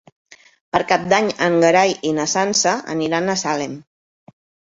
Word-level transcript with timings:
Per 0.75 0.79
Cap 0.91 1.03
d'Any 1.11 1.27
en 1.47 1.57
Gerai 1.65 1.93
i 2.11 2.15
na 2.19 2.25
Sança 2.33 2.73
aniran 2.97 3.29
a 3.29 3.37
Salem. 3.45 3.77